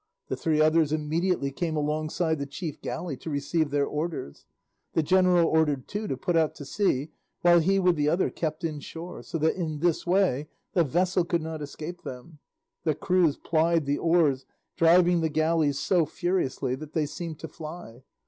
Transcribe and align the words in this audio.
The 0.29 0.35
three 0.35 0.59
others 0.59 0.91
immediately 0.91 1.51
came 1.51 1.75
alongside 1.77 2.39
the 2.39 2.47
chief 2.47 2.81
galley 2.81 3.15
to 3.17 3.29
receive 3.29 3.69
their 3.69 3.85
orders. 3.85 4.47
The 4.93 5.03
general 5.03 5.47
ordered 5.47 5.87
two 5.87 6.07
to 6.07 6.17
put 6.17 6.35
out 6.35 6.55
to 6.55 6.65
sea 6.65 7.11
while 7.43 7.59
he 7.59 7.77
with 7.77 7.97
the 7.97 8.09
other 8.09 8.31
kept 8.31 8.63
in 8.63 8.79
shore, 8.79 9.21
so 9.21 9.37
that 9.37 9.53
in 9.53 9.77
this 9.77 10.07
way 10.07 10.47
the 10.73 10.83
vessel 10.83 11.23
could 11.23 11.43
not 11.43 11.61
escape 11.61 12.01
them. 12.01 12.39
The 12.83 12.95
crews 12.95 13.37
plied 13.37 13.85
the 13.85 13.99
oars 13.99 14.47
driving 14.75 15.21
the 15.21 15.29
galleys 15.29 15.77
so 15.77 16.07
furiously 16.07 16.73
that 16.73 16.93
they 16.93 17.05
seemed 17.05 17.37
to 17.37 17.47
fly. 17.47 18.01